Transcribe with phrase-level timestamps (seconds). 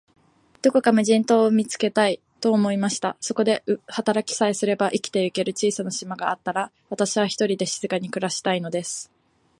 [0.63, 3.17] どこか無人島を見つけたい、と思いました。
[3.21, 9.11] そこで働きさえすれば、生きてゆける小さな島があったら、私は、ひとりで静かに暮したいのです。